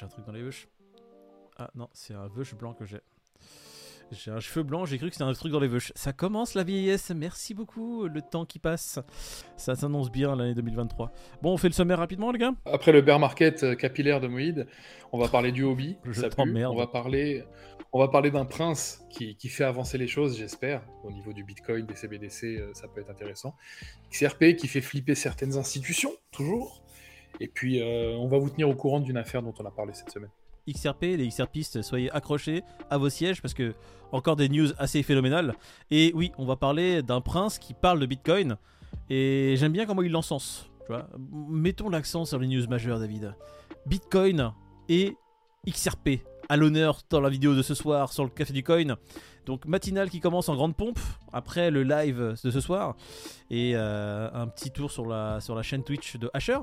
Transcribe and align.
j'ai 0.00 0.06
un 0.06 0.08
truc 0.08 0.24
dans 0.24 0.32
les 0.32 0.42
veuches. 0.42 0.66
Ah 1.58 1.70
non, 1.74 1.90
c'est 1.92 2.14
un 2.14 2.26
veuche 2.26 2.54
blanc 2.54 2.72
que 2.72 2.86
j'ai. 2.86 3.00
J'ai 4.10 4.30
un 4.30 4.40
cheveu 4.40 4.62
blanc, 4.62 4.86
j'ai 4.86 4.96
cru 4.96 5.08
que 5.08 5.14
c'était 5.14 5.28
un 5.28 5.32
truc 5.34 5.52
dans 5.52 5.60
les 5.60 5.68
veuches. 5.68 5.92
Ça 5.94 6.14
commence 6.14 6.54
la 6.54 6.64
vieillesse, 6.64 7.10
merci 7.10 7.52
beaucoup, 7.52 8.06
le 8.06 8.22
temps 8.22 8.46
qui 8.46 8.58
passe. 8.58 8.98
Ça 9.58 9.76
s'annonce 9.76 10.10
bien 10.10 10.34
l'année 10.34 10.54
2023. 10.54 11.12
Bon, 11.42 11.52
on 11.52 11.58
fait 11.58 11.68
le 11.68 11.74
sommaire 11.74 11.98
rapidement, 11.98 12.32
les 12.32 12.38
gars? 12.38 12.52
Après 12.64 12.92
le 12.92 13.02
bear 13.02 13.18
market 13.18 13.62
euh, 13.62 13.74
capillaire 13.74 14.20
de 14.20 14.26
Moïd, 14.26 14.66
on 15.12 15.18
va 15.18 15.28
parler 15.28 15.52
du 15.52 15.64
hobby. 15.64 15.98
Je 16.04 16.22
ça 16.22 16.30
t'emmerde. 16.30 16.72
On 16.72 16.78
va 16.78 16.86
parler, 16.86 17.44
on 17.92 17.98
va 17.98 18.08
parler 18.08 18.30
d'un 18.30 18.46
prince 18.46 19.04
qui, 19.10 19.36
qui 19.36 19.50
fait 19.50 19.64
avancer 19.64 19.98
les 19.98 20.08
choses, 20.08 20.38
j'espère. 20.38 20.82
Au 21.04 21.12
niveau 21.12 21.34
du 21.34 21.44
Bitcoin, 21.44 21.84
des 21.84 21.94
CBDC, 21.94 22.44
euh, 22.44 22.70
ça 22.72 22.88
peut 22.88 23.02
être 23.02 23.10
intéressant. 23.10 23.54
XRP 24.10 24.56
qui 24.56 24.66
fait 24.66 24.80
flipper 24.80 25.14
certaines 25.14 25.56
institutions, 25.58 26.12
toujours. 26.32 26.82
Et 27.38 27.48
puis, 27.48 27.80
euh, 27.80 28.16
on 28.16 28.28
va 28.28 28.38
vous 28.38 28.50
tenir 28.50 28.68
au 28.68 28.74
courant 28.74 29.00
d'une 29.00 29.16
affaire 29.16 29.42
dont 29.42 29.54
on 29.58 29.64
a 29.64 29.70
parlé 29.70 29.92
cette 29.94 30.10
semaine. 30.10 30.30
XRP, 30.68 31.02
les 31.02 31.28
XRPistes, 31.28 31.82
soyez 31.82 32.10
accrochés 32.10 32.62
à 32.90 32.98
vos 32.98 33.08
sièges 33.08 33.40
parce 33.40 33.54
que 33.54 33.74
encore 34.12 34.36
des 34.36 34.48
news 34.48 34.68
assez 34.78 35.02
phénoménales. 35.02 35.54
Et 35.90 36.12
oui, 36.14 36.32
on 36.38 36.44
va 36.44 36.56
parler 36.56 37.02
d'un 37.02 37.20
prince 37.20 37.58
qui 37.58 37.74
parle 37.74 38.00
de 38.00 38.06
Bitcoin 38.06 38.56
et 39.08 39.54
j'aime 39.56 39.72
bien 39.72 39.86
comment 39.86 40.02
il 40.02 40.12
l'encense. 40.12 40.70
Mettons 41.48 41.88
l'accent 41.88 42.24
sur 42.24 42.38
les 42.38 42.48
news 42.48 42.66
majeures, 42.68 42.98
David. 42.98 43.34
Bitcoin 43.86 44.52
et 44.88 45.16
XRP 45.68 46.20
à 46.50 46.56
l'honneur 46.56 47.00
dans 47.08 47.20
la 47.20 47.28
vidéo 47.30 47.54
de 47.54 47.62
ce 47.62 47.74
soir 47.74 48.12
sur 48.12 48.24
le 48.24 48.28
Café 48.30 48.52
du 48.52 48.64
Coin. 48.64 48.96
Donc 49.46 49.64
matinale 49.66 50.10
qui 50.10 50.20
commence 50.20 50.48
en 50.48 50.56
grande 50.56 50.76
pompe 50.76 50.98
après 51.32 51.70
le 51.70 51.82
live 51.84 52.34
de 52.42 52.50
ce 52.50 52.60
soir 52.60 52.96
et 53.50 53.72
euh, 53.74 54.28
un 54.34 54.48
petit 54.48 54.70
tour 54.70 54.90
sur 54.90 55.06
la, 55.06 55.40
sur 55.40 55.54
la 55.54 55.62
chaîne 55.62 55.84
Twitch 55.84 56.16
de 56.16 56.28
Asher. 56.34 56.58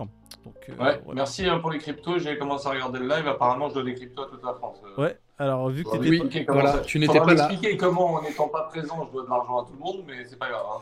Donc, 0.46 0.56
euh, 0.70 0.76
Ouais, 0.84 1.02
merci 1.16 1.46
hein, 1.48 1.60
pour 1.60 1.72
les 1.72 1.80
cryptos. 1.80 2.20
J'ai 2.20 2.38
commencé 2.38 2.68
à 2.68 2.72
regarder 2.72 3.00
le 3.00 3.08
live. 3.08 3.28
Apparemment, 3.28 3.70
je 3.70 3.76
donne 3.76 3.86
les 3.88 3.96
cryptos 3.96 4.24
à 4.24 4.28
toute 4.28 4.44
la 4.44 4.54
France. 4.54 4.78
Euh, 4.98 5.02
Ouais, 5.02 5.18
alors 5.40 5.70
vu 5.70 5.84
que 5.84 5.90
faudra 5.90 6.04
t'étais 6.04 6.22
Oui, 6.40 6.46
comment 6.46 6.62
voilà, 6.62 6.80
tu 6.80 7.00
n'étais 7.00 7.20
pas 7.20 7.26
là. 7.34 7.48
m'expliquer 7.48 7.78
comment, 7.78 8.14
en 8.16 8.22
n'étant 8.22 8.48
pas 8.48 8.64
présent, 8.64 9.06
je 9.08 9.12
dois 9.14 9.24
de 9.26 9.30
l'argent 9.30 9.62
à 9.62 9.66
tout 9.66 9.74
le 9.74 9.80
monde, 9.80 10.04
mais 10.08 10.26
c'est 10.26 10.38
pas 10.40 10.50
grave. 10.50 10.64
hein. 10.76 10.82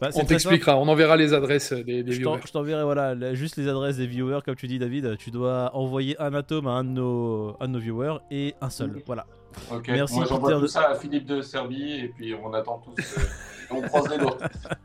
Bah, 0.00 0.10
On 0.14 0.24
t'expliquera, 0.24 0.76
on 0.76 0.86
enverra 0.86 1.16
les 1.16 1.34
adresses 1.34 1.72
des, 1.72 2.04
des 2.04 2.12
Je 2.12 2.18
viewers. 2.18 2.38
je 2.46 2.52
t'enverrai 2.52 2.84
voilà, 2.84 3.34
juste 3.34 3.56
les 3.56 3.66
adresses 3.66 3.96
des 3.96 4.06
viewers, 4.06 4.40
comme 4.44 4.54
tu 4.54 4.68
dis 4.68 4.78
David. 4.78 5.16
Tu 5.18 5.32
dois 5.32 5.74
envoyer 5.74 6.14
un 6.20 6.32
atome 6.34 6.68
à 6.68 6.72
un 6.72 6.84
de 6.84 6.90
nos, 6.90 7.56
un 7.58 7.66
de 7.66 7.72
nos 7.72 7.78
viewers 7.80 8.18
et 8.30 8.54
un 8.60 8.70
seul. 8.70 9.02
Voilà. 9.06 9.26
Ok, 9.72 9.88
Merci, 9.88 10.14
moi 10.14 10.26
j'envoie 10.28 10.52
tout 10.52 10.60
de- 10.60 10.66
ça 10.68 10.90
à 10.90 10.94
Philippe 10.94 11.26
de 11.26 11.40
Serbie 11.42 11.94
et 11.94 12.08
puis 12.08 12.32
on 12.40 12.54
attend 12.54 12.78
tous. 12.84 12.94
euh, 13.18 13.22
on 13.72 13.80
croise 13.82 14.08
les 14.08 14.18
doigts. 14.18 14.38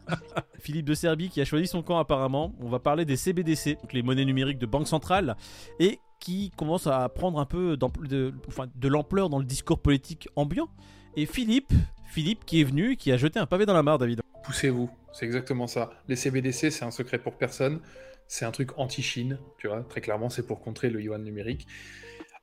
Philippe 0.60 0.86
de 0.86 0.94
Serbie 0.96 1.30
qui 1.30 1.42
a 1.42 1.46
choisi 1.46 1.68
son 1.68 1.84
camp 1.84 2.00
apparemment. 2.00 2.54
On 2.60 2.70
va 2.70 2.80
parler 2.80 3.06
des 3.06 3.18
CBDC, 3.18 3.76
donc 3.82 3.94
les 3.94 4.02
monnaies 4.02 4.26
numériques 4.26 4.58
de 4.60 4.66
banque 4.66 4.88
centrale, 4.88 5.36
et 5.80 6.00
qui 6.20 6.52
commence 6.56 6.88
à 6.88 7.08
prendre 7.10 7.40
un 7.40 7.46
peu 7.46 7.78
de, 7.78 8.88
l'ampleur 8.88 9.30
dans 9.30 9.40
le 9.40 9.46
discours 9.46 9.80
politique 9.80 10.30
ambiant. 10.36 10.70
Et 11.16 11.26
Philippe, 11.26 11.74
Philippe 12.06 12.46
qui 12.46 12.62
est 12.62 12.64
venu, 12.64 12.96
qui 12.96 13.12
a 13.12 13.18
jeté 13.18 13.40
un 13.40 13.46
pavé 13.46 13.66
dans 13.66 13.74
la 13.74 13.84
mare, 13.84 13.98
David. 13.98 14.22
Poussez-vous, 14.44 14.90
c'est 15.12 15.26
exactement 15.26 15.68
ça. 15.68 15.92
Les 16.08 16.16
CBDC, 16.16 16.72
c'est 16.72 16.86
un 16.86 16.92
secret 16.92 17.20
pour 17.20 17.38
personne. 17.38 17.80
C'est 18.28 18.46
un 18.46 18.52
truc 18.52 18.78
anti-Chine, 18.78 19.38
tu 19.58 19.68
vois. 19.68 19.84
Très 19.84 20.02
clairement, 20.02 20.30
c'est 20.30 20.48
pour 20.48 20.62
contrer 20.62 20.90
le 20.90 21.02
yuan 21.02 21.24
numérique. 21.24 21.68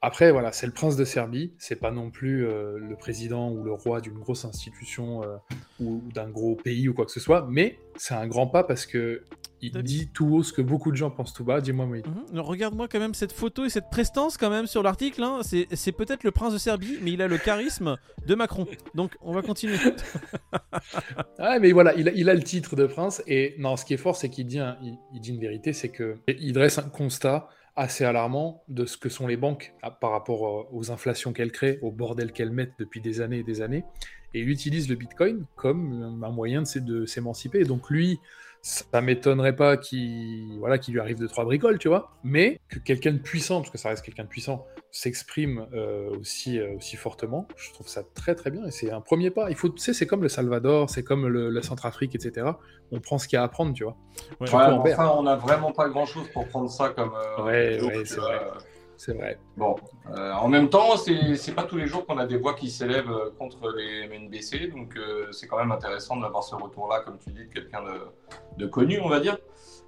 Après, 0.02 0.32
voilà, 0.32 0.50
c'est 0.52 0.66
le 0.66 0.72
prince 0.72 0.96
de 0.96 1.04
Serbie. 1.04 1.52
C'est 1.58 1.76
pas 1.76 1.90
non 1.90 2.10
plus 2.10 2.46
euh, 2.46 2.78
le 2.78 2.96
président 2.96 3.50
ou 3.50 3.62
le 3.62 3.72
roi 3.72 4.00
d'une 4.00 4.18
grosse 4.18 4.46
institution 4.46 5.22
euh, 5.22 5.36
ou 5.78 6.02
d'un 6.14 6.28
gros 6.28 6.54
pays 6.54 6.88
ou 6.88 6.94
quoi 6.94 7.04
que 7.04 7.12
ce 7.12 7.20
soit. 7.20 7.46
Mais 7.50 7.78
c'est 7.96 8.14
un 8.14 8.26
grand 8.26 8.46
pas 8.46 8.64
parce 8.64 8.86
que 8.86 9.24
il 9.62 9.72
David. 9.72 9.86
dit 9.86 10.08
tout 10.08 10.26
haut 10.34 10.42
ce 10.42 10.52
que 10.52 10.62
beaucoup 10.62 10.90
de 10.90 10.96
gens 10.96 11.10
pensent 11.10 11.32
tout 11.32 11.44
bas. 11.44 11.60
Dis-moi, 11.60 11.86
oui. 11.86 12.02
Mhm. 12.32 12.40
Regarde-moi 12.40 12.88
quand 12.88 12.98
même 13.00 13.14
cette 13.14 13.32
photo 13.32 13.64
et 13.64 13.70
cette 13.70 13.90
prestance 13.90 14.36
quand 14.36 14.50
même 14.50 14.66
sur 14.66 14.82
l'article. 14.82 15.22
hein. 15.22 15.40
C'est 15.42 15.92
peut-être 15.92 16.24
le 16.24 16.30
prince 16.30 16.52
de 16.52 16.58
Serbie, 16.58 16.98
mais 17.02 17.12
il 17.12 17.22
a 17.22 17.28
le 17.28 17.38
charisme 17.38 17.96
de 18.26 18.34
Macron. 18.34 18.66
Donc 18.94 19.16
on 19.20 19.32
va 19.32 19.42
continuer. 19.42 19.76
Ah, 21.38 21.58
mais 21.58 21.72
voilà, 21.72 21.94
il 21.94 22.08
a, 22.08 22.12
il 22.12 22.28
a 22.28 22.34
le 22.34 22.42
titre 22.42 22.76
de 22.76 22.86
prince. 22.86 23.22
Et 23.26 23.54
non, 23.58 23.76
ce 23.76 23.84
qui 23.84 23.94
est 23.94 23.98
fort, 23.98 24.16
c'est 24.16 24.28
qu'il 24.28 24.46
dit, 24.46 24.58
un- 24.58 24.76
il, 24.82 24.96
il 25.14 25.20
dit 25.20 25.30
une 25.30 25.40
vérité, 25.40 25.72
c'est 25.72 25.88
que 25.88 26.18
il 26.28 26.52
dresse 26.52 26.78
un 26.78 26.88
constat 26.88 27.48
assez 27.76 28.04
alarmant 28.04 28.62
de 28.68 28.84
ce 28.84 28.96
que 28.96 29.08
sont 29.08 29.26
les 29.26 29.36
banques 29.36 29.72
ah, 29.82 29.90
par 29.90 30.10
rapport 30.10 30.46
euh, 30.46 30.68
aux 30.72 30.90
inflations 30.90 31.32
qu'elles 31.32 31.52
créent, 31.52 31.78
au 31.82 31.90
bordel 31.90 32.32
qu'elles 32.32 32.50
mettent 32.50 32.74
depuis 32.78 33.00
des 33.00 33.20
années 33.20 33.38
et 33.38 33.42
des 33.44 33.62
années. 33.62 33.84
Et 34.34 34.40
il 34.40 34.48
utilise 34.48 34.88
le 34.88 34.94
Bitcoin 34.94 35.44
comme 35.56 36.20
un 36.22 36.30
moyen 36.30 36.62
de 36.62 36.66
s'é- 36.66 36.80
de 36.80 37.04
s'émanciper. 37.06 37.64
Donc 37.64 37.90
lui, 37.90 38.20
ça 38.62 39.00
m'étonnerait 39.00 39.56
pas 39.56 39.76
qu'il 39.78 40.58
voilà, 40.58 40.76
qu'il 40.78 40.92
lui 40.94 41.00
arrive 41.00 41.18
de 41.18 41.26
trois 41.26 41.44
bricoles, 41.44 41.78
tu 41.78 41.88
vois. 41.88 42.12
Mais 42.22 42.60
que 42.68 42.78
quelqu'un 42.78 43.12
de 43.12 43.18
puissant, 43.18 43.60
parce 43.60 43.70
que 43.70 43.78
ça 43.78 43.88
reste 43.88 44.04
quelqu'un 44.04 44.24
de 44.24 44.28
puissant, 44.28 44.66
s'exprime 44.92 45.66
euh, 45.72 46.10
aussi, 46.18 46.58
euh, 46.58 46.76
aussi 46.76 46.96
fortement, 46.96 47.48
je 47.56 47.72
trouve 47.72 47.88
ça 47.88 48.02
très 48.14 48.34
très 48.34 48.50
bien. 48.50 48.66
Et 48.66 48.70
c'est 48.70 48.90
un 48.92 49.00
premier 49.00 49.30
pas. 49.30 49.48
Il 49.50 49.56
faut, 49.56 49.68
tu 49.70 49.80
sais, 49.80 49.94
c'est 49.94 50.06
comme 50.06 50.22
le 50.22 50.28
Salvador, 50.28 50.90
c'est 50.90 51.02
comme 51.02 51.26
le, 51.26 51.48
la 51.48 51.62
Centrafrique, 51.62 52.14
etc. 52.14 52.46
On 52.92 53.00
prend 53.00 53.18
ce 53.18 53.26
qu'il 53.28 53.36
y 53.36 53.38
a 53.38 53.42
à 53.42 53.44
apprendre, 53.46 53.72
tu 53.72 53.84
vois. 53.84 53.96
Ouais. 54.40 54.52
Ouais, 54.52 54.92
enfin, 54.92 55.12
on 55.16 55.26
a 55.26 55.36
vraiment 55.36 55.72
pas 55.72 55.88
grand 55.88 56.06
chose 56.06 56.28
pour 56.32 56.46
prendre 56.48 56.68
ça 56.70 56.90
comme. 56.90 57.12
euh, 57.14 57.44
Ouais, 57.44 57.80
ouais, 57.82 58.04
c'est 58.04 58.16
vois. 58.16 58.36
vrai. 58.36 58.50
C'est 59.02 59.14
vrai. 59.14 59.38
Bon, 59.56 59.76
euh, 60.14 60.32
en 60.34 60.46
même 60.48 60.68
temps, 60.68 60.94
c'est 60.98 61.34
c'est 61.36 61.54
pas 61.54 61.62
tous 61.62 61.78
les 61.78 61.86
jours 61.86 62.04
qu'on 62.04 62.18
a 62.18 62.26
des 62.26 62.36
voix 62.36 62.52
qui 62.52 62.68
s'élèvent 62.68 63.10
euh, 63.10 63.30
contre 63.38 63.70
les 63.74 64.06
MNBC, 64.06 64.66
donc 64.66 64.94
euh, 64.94 65.32
c'est 65.32 65.46
quand 65.46 65.56
même 65.56 65.72
intéressant 65.72 66.18
d'avoir 66.18 66.44
ce 66.44 66.54
retour-là, 66.54 67.00
comme 67.06 67.16
tu 67.18 67.30
dis, 67.30 67.46
de 67.46 67.50
quelqu'un 67.50 67.82
de, 67.82 67.98
de 68.58 68.66
connu, 68.66 69.00
on 69.00 69.08
va 69.08 69.20
dire. 69.20 69.38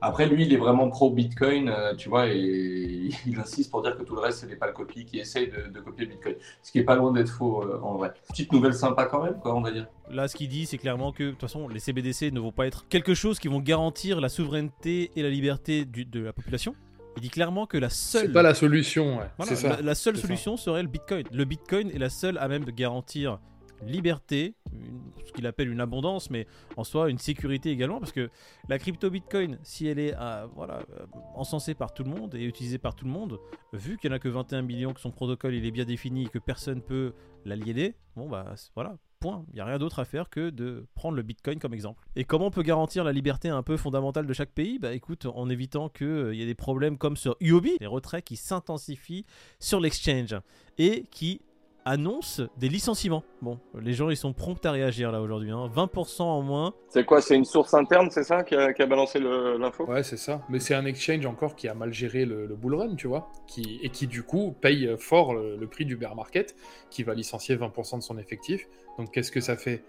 Après, 0.01 0.25
lui, 0.27 0.47
il 0.47 0.55
est 0.55 0.57
vraiment 0.57 0.89
pro 0.89 1.11
Bitcoin, 1.11 1.69
euh, 1.69 1.95
tu 1.95 2.09
vois, 2.09 2.29
et 2.29 3.11
il 3.27 3.39
insiste 3.39 3.71
pour 3.71 3.83
dire 3.83 3.99
que 3.99 4.03
tout 4.03 4.15
le 4.15 4.23
reste, 4.23 4.39
c'est 4.39 4.47
des 4.47 4.57
pâles 4.57 4.73
copies 4.73 5.05
qui 5.05 5.19
essayent 5.19 5.51
de, 5.51 5.69
de 5.71 5.81
copier 5.81 6.07
Bitcoin. 6.07 6.37
Ce 6.63 6.73
qui 6.73 6.79
est 6.79 6.85
pas 6.85 6.97
loin 6.97 7.13
d'être 7.13 7.29
faux, 7.29 7.63
euh, 7.65 7.81
en 7.83 7.97
vrai. 7.99 8.15
Petite 8.31 8.51
nouvelle 8.51 8.73
sympa 8.73 9.05
quand 9.05 9.23
même, 9.23 9.39
quoi, 9.41 9.55
on 9.55 9.61
va 9.61 9.73
dire. 9.73 9.89
Là, 10.11 10.27
ce 10.27 10.35
qu'il 10.37 10.49
dit, 10.49 10.65
c'est 10.65 10.79
clairement 10.79 11.13
que 11.13 11.25
de 11.25 11.31
toute 11.33 11.41
façon, 11.43 11.69
les 11.69 11.81
CBDC 11.81 12.31
ne 12.33 12.41
vont 12.41 12.51
pas 12.51 12.67
être 12.67 12.89
quelque 12.89 13.13
chose 13.13 13.39
qui 13.39 13.49
vont 13.49 13.61
garantir 13.61 14.23
la 14.23 14.31
souveraineté 14.31 15.11
et 15.17 15.23
la 15.23 15.29
liberté 15.29 15.85
du- 15.85 16.07
de 16.07 16.21
la 16.25 16.33
population. 16.33 16.75
Il 17.17 17.23
dit 17.23 17.31
clairement 17.31 17.67
que 17.67 17.77
la 17.79 17.91
seule, 17.91 18.27
C'est 18.27 18.33
pas 18.33 18.43
la 18.43 18.55
solution, 18.55 19.19
ouais. 19.19 19.27
Voilà, 19.37 19.55
ça. 19.57 19.69
la, 19.77 19.83
la 19.83 19.95
seule 19.95 20.17
ça. 20.17 20.23
solution 20.23 20.57
serait 20.57 20.83
le 20.83 20.89
Bitcoin. 20.89 21.25
Le 21.33 21.45
Bitcoin 21.45 21.91
est 21.91 21.99
la 21.99 22.09
seule 22.11 22.39
à 22.39 22.49
même 22.49 22.65
de 22.65 22.71
garantir 22.71 23.39
liberté, 23.85 24.55
une- 24.73 25.01
ce 25.27 25.33
qu'il 25.33 25.45
appelle 25.47 25.69
une 25.69 25.81
abondance, 25.81 26.31
mais 26.31 26.47
en 26.77 26.85
soi 26.85 27.11
une 27.11 27.19
sécurité 27.19 27.71
également, 27.71 27.99
parce 27.99 28.13
que 28.13 28.31
la 28.69 28.79
crypto 28.79 29.11
Bitcoin, 29.11 29.59
si 29.65 29.89
elle 29.89 29.99
est 29.99 30.15
euh, 30.19 30.47
voilà, 30.55 30.79
euh, 30.99 31.05
encensée 31.35 31.75
par 31.75 31.93
tout 31.93 32.05
le 32.05 32.11
monde 32.11 32.35
et 32.37 32.45
utilisée 32.45 32.79
par 32.79 32.95
tout 32.95 33.05
le 33.05 33.11
monde, 33.11 33.39
vu 33.73 33.99
qu'il 33.99 34.11
n'y 34.11 34.15
en 34.15 34.17
a 34.17 34.21
que 34.21 34.29
21 34.29 34.63
millions, 34.63 34.93
que 34.93 35.01
son 35.01 35.11
protocole 35.11 35.55
il 35.55 35.67
est 35.67 35.71
bien 35.73 35.85
défini 35.85 36.25
et 36.25 36.29
que 36.29 36.39
personne 36.39 36.81
peut 36.81 37.13
l'aliéner, 37.45 37.95
bon 38.15 38.29
bah 38.29 38.55
voilà, 38.77 38.97
Il 39.25 39.55
n'y 39.55 39.61
a 39.61 39.65
rien 39.65 39.79
d'autre 39.79 39.99
à 39.99 40.05
faire 40.05 40.29
que 40.29 40.51
de 40.51 40.87
prendre 40.95 41.17
le 41.17 41.23
Bitcoin 41.23 41.59
comme 41.59 41.75
exemple. 41.75 42.03
Et 42.17 42.25
comment 42.25 42.47
on 42.47 42.51
peut 42.51 42.63
garantir 42.63 43.05
la 43.05 43.13
liberté 43.13 43.49
un 43.49 43.63
peu 43.63 43.77
fondamentale 43.77 44.27
de 44.27 44.33
chaque 44.33 44.51
pays? 44.51 44.79
Bah 44.79 44.93
écoute, 44.93 45.27
en 45.27 45.49
évitant 45.49 45.89
qu'il 45.89 46.35
y 46.35 46.43
ait 46.43 46.47
des 46.47 46.55
problèmes 46.55 46.99
comme 46.99 47.17
sur 47.17 47.37
UOB, 47.41 47.67
les 47.81 47.87
retraits 47.87 48.25
qui 48.25 48.37
s'intensifient 48.37 49.25
sur 49.59 49.81
l'exchange 49.81 50.37
et 50.79 51.05
qui 51.11 51.41
annonce 51.85 52.41
des 52.59 52.69
licenciements. 52.69 53.25
Bon, 53.41 53.59
les 53.81 53.93
gens 53.93 54.11
ils 54.11 54.17
sont 54.17 54.33
prompts 54.33 54.65
à 54.65 54.71
réagir 54.73 55.13
là 55.13 55.21
aujourd'hui, 55.21 55.51
hein. 55.51 55.71
20% 55.75 56.23
en 56.23 56.43
moins. 56.43 56.75
C'est 56.89 57.05
quoi 57.05 57.21
C'est 57.21 57.37
une 57.37 57.45
source 57.45 57.75
interne, 57.75 58.11
c'est 58.11 58.25
ça, 58.25 58.43
qui 58.43 58.55
a, 58.55 58.73
qui 58.73 58.83
a 58.83 58.87
balancé 58.87 59.19
l'info? 59.19 59.85
Ouais, 59.87 60.03
c'est 60.03 60.17
ça. 60.17 60.43
Mais 60.49 60.59
c'est 60.61 60.75
un 60.75 60.85
exchange 60.85 61.25
encore 61.27 61.57
qui 61.57 61.69
a 61.69 61.75
mal 61.75 61.93
géré 61.93 62.25
le, 62.25 62.47
le 62.47 62.55
bull 62.55 62.75
run, 62.75 62.95
tu 62.97 63.07
vois, 63.07 63.31
qui, 63.47 63.81
et 63.83 63.89
qui 63.91 64.07
du 64.07 64.23
coup 64.23 64.55
paye 64.61 64.95
fort 64.99 65.35
le, 65.35 65.57
le 65.57 65.67
prix 65.67 65.85
du 65.85 65.97
bear 65.97 66.15
market, 66.15 66.55
qui 66.91 67.03
va 67.03 67.15
licencier 67.15 67.57
20% 67.57 67.99
de 67.99 68.03
son 68.03 68.19
effectif. 68.19 68.69
Donc 68.99 69.13
qu'est-ce 69.13 69.33
que 69.33 69.41
ça 69.41 69.57
fait? 69.57 69.83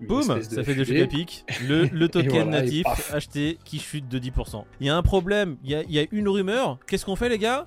Boum, 0.00 0.22
ça 0.22 0.40
fait 0.40 0.74
de 0.74 0.82
fusée. 0.82 0.84
chute 0.84 1.02
à 1.02 1.06
pic. 1.06 1.44
Le, 1.68 1.84
le 1.92 2.08
token 2.08 2.30
voilà, 2.30 2.62
natif 2.62 2.86
acheté 3.12 3.58
qui 3.64 3.78
chute 3.78 4.08
de 4.08 4.18
10%. 4.18 4.64
Il 4.80 4.86
y 4.86 4.90
a 4.90 4.96
un 4.96 5.02
problème, 5.02 5.58
il 5.62 5.70
y 5.70 5.74
a, 5.74 5.82
il 5.82 5.92
y 5.92 5.98
a 5.98 6.06
une 6.10 6.28
rumeur. 6.28 6.78
Qu'est-ce 6.86 7.04
qu'on 7.04 7.16
fait 7.16 7.28
les 7.28 7.38
gars? 7.38 7.66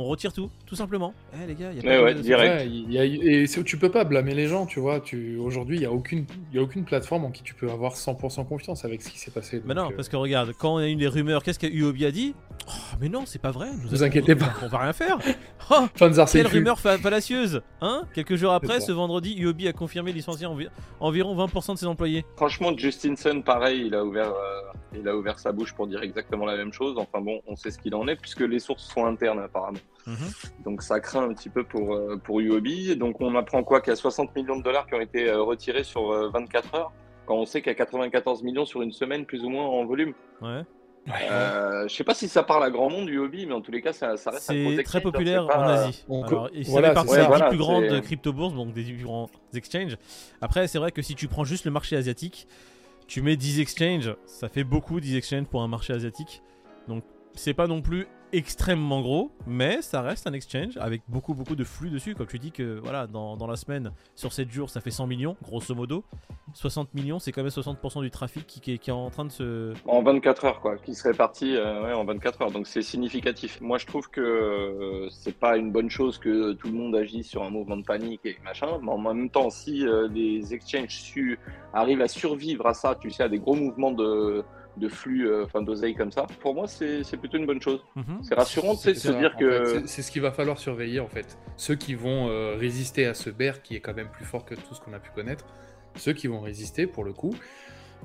On 0.00 0.04
retire 0.04 0.32
tout, 0.32 0.48
tout 0.64 0.76
simplement. 0.76 1.12
Eh 1.34 1.46
les 1.46 1.54
gars, 1.56 1.70
il 1.72 1.78
y 1.78 1.80
a 1.80 1.82
pas 1.82 1.94
Eh 1.94 1.98
de- 1.98 2.02
ouais, 2.04 2.14
de- 2.14 2.20
direct. 2.20 2.60
Ouais, 2.62 2.66
il 2.68 2.92
y 2.92 2.98
a- 3.00 3.04
et 3.04 3.46
c'est- 3.48 3.64
tu 3.64 3.76
peux 3.78 3.90
pas 3.90 4.04
blâmer 4.04 4.32
les 4.32 4.46
gens, 4.46 4.64
tu 4.64 4.78
vois. 4.78 5.00
Tu, 5.00 5.36
aujourd'hui, 5.38 5.76
il 5.76 5.80
n'y 5.80 5.86
a, 5.86 5.92
aucune- 5.92 6.24
il 6.52 6.56
y 6.56 6.60
a 6.60 6.62
aucune 6.62 6.84
plateforme 6.84 7.24
en 7.24 7.30
qui 7.32 7.42
tu 7.42 7.52
peux 7.54 7.68
avoir 7.68 7.96
100% 7.96 8.44
confiance 8.44 8.84
avec 8.84 9.02
ce 9.02 9.10
qui 9.10 9.18
s'est 9.18 9.32
passé. 9.32 9.60
Mais 9.64 9.74
Donc, 9.74 9.84
non, 9.84 9.90
euh, 9.90 9.96
parce 9.96 10.08
que 10.08 10.14
regarde, 10.16 10.52
quand 10.56 10.74
on 10.74 10.78
a 10.78 10.88
eu 10.88 10.94
des 10.94 11.08
rumeurs, 11.08 11.42
qu'est-ce 11.42 11.58
que 11.58 11.66
UOB 11.66 12.04
a 12.04 12.12
dit? 12.12 12.34
Oh, 12.66 12.70
Mais 13.00 13.08
non, 13.08 13.24
c'est 13.26 13.38
pas 13.40 13.50
vrai. 13.50 13.68
Nous 13.82 13.88
Vous 13.88 14.02
inquiétez 14.02 14.34
on- 14.34 14.38
pas. 14.38 14.52
On 14.62 14.68
va 14.68 14.78
rien 14.78 14.92
faire. 14.92 15.18
Oh, 15.70 15.86
Quelle 16.32 16.46
rumeur 16.46 16.80
fa- 16.80 16.96
fallacieuse 16.96 17.60
Hein 17.82 18.04
Quelques 18.14 18.36
jours 18.36 18.52
après, 18.54 18.80
ce 18.80 18.90
vendredi, 18.90 19.36
UOB 19.38 19.66
a 19.68 19.74
confirmé 19.74 20.12
licencier 20.12 20.46
envi- 20.46 20.70
environ 20.98 21.36
20% 21.36 21.74
de 21.74 21.78
ses 21.78 21.84
employés. 21.84 22.24
Franchement, 22.36 22.72
Justin 22.74 23.16
Sun, 23.16 23.42
pareil, 23.42 23.82
il 23.88 23.94
a 23.94 24.02
ouvert, 24.02 24.32
euh, 24.32 24.60
il 24.98 25.06
a 25.06 25.14
ouvert 25.14 25.38
sa 25.38 25.52
bouche 25.52 25.74
pour 25.74 25.86
dire 25.86 26.02
exactement 26.02 26.46
la 26.46 26.56
même 26.56 26.72
chose. 26.72 26.94
Enfin 26.96 27.20
bon, 27.20 27.42
on 27.46 27.54
sait 27.54 27.70
ce 27.70 27.76
qu'il 27.78 27.94
en 27.94 28.08
est 28.08 28.16
puisque 28.16 28.40
les 28.40 28.60
sources 28.60 28.84
sont 28.90 29.04
internes 29.04 29.40
apparemment. 29.40 29.78
Donc 30.64 30.80
ça 30.80 31.00
craint 31.00 31.24
un 31.28 31.34
petit 31.34 31.50
peu 31.50 31.64
pour 31.64 31.94
euh, 31.94 32.16
pour 32.16 32.40
UOB. 32.40 32.96
Donc 32.96 33.20
on 33.20 33.34
apprend 33.36 33.62
quoi 33.62 33.82
qu'il 33.82 33.90
y 33.90 33.92
a 33.92 33.96
60 33.96 34.34
millions 34.34 34.56
de 34.56 34.62
dollars 34.62 34.86
qui 34.86 34.94
ont 34.94 35.00
été 35.02 35.28
euh, 35.28 35.42
retirés 35.42 35.84
sur 35.84 36.10
euh, 36.10 36.30
24 36.32 36.74
heures, 36.76 36.92
quand 37.26 37.34
on 37.34 37.44
sait 37.44 37.60
qu'il 37.60 37.68
y 37.70 37.74
a 37.74 37.78
94 37.78 38.42
millions 38.42 38.64
sur 38.64 38.80
une 38.80 38.92
semaine 38.92 39.26
plus 39.26 39.44
ou 39.44 39.50
moins 39.50 39.66
en 39.66 39.84
volume. 39.84 40.14
Ouais. 40.40 40.62
Euh, 41.30 41.88
je 41.88 41.94
sais 41.94 42.04
pas 42.04 42.14
si 42.14 42.28
ça 42.28 42.42
parle 42.42 42.64
à 42.64 42.70
grand 42.70 42.90
monde 42.90 43.06
du 43.06 43.18
hobby, 43.18 43.46
mais 43.46 43.54
en 43.54 43.60
tous 43.60 43.70
les 43.72 43.80
cas, 43.82 43.92
ça, 43.92 44.16
ça 44.16 44.30
reste 44.30 44.42
C'est 44.46 44.82
très 44.84 45.00
populaire 45.00 45.42
c'est 45.48 45.54
pas- 45.56 45.60
en 45.60 45.68
Asie. 45.68 46.04
on 46.08 46.22
Alors, 46.24 46.48
ça 46.48 46.70
voilà, 46.70 46.88
fait 46.88 46.94
partie 46.94 47.16
des 47.16 47.22
Voilà, 47.26 47.48
plus 47.48 47.58
grandes 47.58 48.00
crypto-bourses, 48.02 48.54
donc 48.54 48.72
des 48.72 48.82
plus 48.84 49.04
grands 49.04 49.28
exchanges. 49.54 49.96
Après, 50.40 50.68
c'est 50.68 50.78
vrai 50.78 50.92
que 50.92 51.02
si 51.02 51.14
tu 51.14 51.28
prends 51.28 51.44
juste 51.44 51.64
le 51.64 51.70
marché 51.70 51.96
asiatique, 51.96 52.46
tu 53.06 53.22
mets 53.22 53.36
10 53.36 53.60
exchanges, 53.60 54.14
ça 54.26 54.48
fait 54.48 54.64
beaucoup 54.64 55.00
10 55.00 55.16
exchanges 55.16 55.46
pour 55.46 55.62
un 55.62 55.68
marché 55.68 55.92
asiatique. 55.94 56.42
Donc, 56.88 57.04
c'est 57.34 57.54
pas 57.54 57.66
non 57.66 57.80
plus 57.80 58.06
extrêmement 58.32 59.00
gros, 59.00 59.30
mais 59.46 59.82
ça 59.82 60.02
reste 60.02 60.26
un 60.26 60.32
exchange 60.32 60.76
avec 60.78 61.02
beaucoup 61.08 61.34
beaucoup 61.34 61.56
de 61.56 61.64
flux 61.64 61.90
dessus. 61.90 62.14
Comme 62.14 62.26
tu 62.26 62.38
dis 62.38 62.52
que 62.52 62.78
voilà, 62.82 63.06
dans, 63.06 63.46
la 63.46 63.56
semaine, 63.56 63.92
sur 64.14 64.32
7 64.32 64.50
jours, 64.50 64.70
ça 64.70 64.80
fait 64.80 64.90
100 64.90 65.06
millions, 65.06 65.36
grosso 65.42 65.74
modo. 65.74 66.04
60 66.54 66.94
millions, 66.94 67.18
c'est 67.18 67.30
quand 67.30 67.42
même 67.42 67.50
60% 67.50 68.02
du 68.02 68.10
trafic 68.10 68.46
qui, 68.46 68.72
est, 68.72 68.90
en 68.90 69.10
train 69.10 69.26
de 69.26 69.30
se, 69.30 69.74
En 69.86 70.02
24 70.02 70.44
heures, 70.46 70.60
quoi, 70.60 70.76
qui 70.78 70.94
serait 70.94 71.12
parti 71.12 71.54
euh, 71.54 71.94
en 71.94 72.04
24 72.04 72.42
heures. 72.42 72.50
Donc 72.50 72.66
c'est 72.66 72.82
significatif. 72.82 73.60
Moi, 73.60 73.78
je 73.78 73.86
trouve 73.86 74.08
que 74.08 74.20
euh, 74.20 75.08
c'est 75.10 75.38
pas 75.38 75.56
une 75.56 75.70
bonne 75.70 75.90
chose 75.90 76.18
que 76.18 76.52
tout 76.52 76.68
le 76.68 76.74
monde 76.74 76.96
agisse 76.96 77.28
sur 77.28 77.42
un 77.42 77.50
mouvement 77.50 77.76
de 77.76 77.84
panique 77.84 78.24
et 78.24 78.38
machin. 78.44 78.78
Mais 78.82 78.90
en 78.90 78.98
même 78.98 79.30
temps, 79.30 79.50
si 79.50 79.86
euh, 79.86 80.08
les 80.08 80.54
exchanges 80.54 81.00
su 81.00 81.38
arrivent 81.72 82.02
à 82.02 82.08
survivre 82.08 82.66
à 82.66 82.74
ça, 82.74 82.94
tu 82.94 83.10
sais, 83.10 83.22
à 83.22 83.28
des 83.28 83.38
gros 83.38 83.54
mouvements 83.54 83.92
de, 83.92 84.42
de 84.78 84.88
flux, 84.88 85.28
euh, 85.28 85.44
enfin 85.44 85.60
d'oseille 85.62 85.94
comme 85.94 86.12
ça, 86.12 86.26
pour 86.40 86.54
moi, 86.54 86.66
c'est 86.66 87.02
c'est 87.04 87.16
plutôt 87.16 87.36
une 87.36 87.46
bonne 87.46 87.60
chose. 87.60 87.84
Mhm. 87.96 88.20
C'est 88.22 88.34
rassurant, 88.34 88.74
de 88.74 88.78
C'est 88.78 88.94
se 88.94 89.08
ça, 89.12 89.18
dire 89.18 89.32
en 89.36 89.38
que. 89.38 89.86
c'est- 89.86 90.02
ce 90.02 90.10
qu'il 90.10 90.22
va 90.22 90.32
falloir 90.32 90.58
surveiller 90.58 91.00
en 91.00 91.08
fait. 91.08 91.36
Ceux 91.56 91.74
qui 91.74 91.94
vont 91.94 92.28
euh, 92.28 92.54
résister 92.56 93.06
à 93.06 93.14
ce 93.14 93.30
bear 93.30 93.60
qui 93.62 93.76
est 93.76 93.80
quand 93.80 93.94
même 93.94 94.10
plus 94.10 94.24
fort 94.24 94.44
que 94.44 94.54
tout 94.54 94.74
ce 94.74 94.80
qu'on 94.80 94.92
a 94.92 94.98
pu 95.00 95.10
connaître, 95.14 95.44
ceux 95.96 96.12
qui 96.12 96.26
vont 96.28 96.40
résister 96.40 96.86
pour 96.86 97.04
le 97.04 97.12
coup, 97.12 97.34